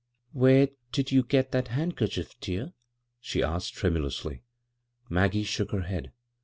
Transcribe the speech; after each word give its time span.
"Where 0.31 0.69
did 0.91 1.11
you 1.11 1.21
get 1.21 1.51
that 1.51 1.67
handkerchief, 1.67 2.31
dear 2.39 2.65
P" 2.69 2.73
she 3.21 3.43
asked 3.43 3.75
tremulously. 3.75 4.41
Maggie 5.09 5.43
shook 5.43 5.69
her 5.69 5.81
head. 5.81 6.11